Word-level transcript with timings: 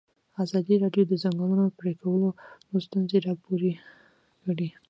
ازادي 0.43 0.75
راډیو 0.83 1.03
د 1.07 1.09
د 1.11 1.13
ځنګلونو 1.23 1.65
پرېکول 1.79 2.21
ستونزې 2.85 3.17
راپور 3.27 3.61
کړي. 4.47 4.69